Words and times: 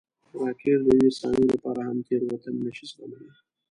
راکټ 0.41 0.79
د 0.83 0.87
یوې 0.97 1.11
ثانیې 1.19 1.45
لپاره 1.53 1.81
هم 1.87 1.97
تېروتنه 2.07 2.59
نه 2.65 2.71
شي 2.77 2.85
زغملی 2.89 3.31